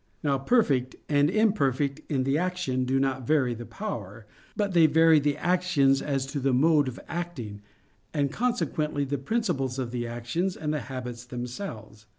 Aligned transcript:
Now 0.23 0.39
perfect 0.39 0.95
and 1.07 1.29
imperfect 1.29 2.01
in 2.11 2.23
the 2.23 2.35
action 2.35 2.85
do 2.85 2.99
not 2.99 3.27
vary 3.27 3.53
the 3.53 3.67
power, 3.67 4.25
but 4.55 4.73
they 4.73 4.87
vary 4.87 5.19
the 5.19 5.37
actions 5.37 6.01
as 6.01 6.25
to 6.33 6.39
the 6.39 6.53
mode 6.53 6.87
of 6.87 6.99
acting, 7.07 7.61
and 8.11 8.31
consequently 8.31 9.05
the 9.05 9.19
principles 9.19 9.77
of 9.77 9.91
the 9.91 10.07
actions 10.07 10.57
and 10.57 10.73
the 10.73 10.79
habits 10.89 11.23
themselves. 11.25 12.07